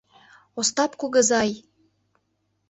Остап 0.59 0.91
кугызай! 0.99 1.51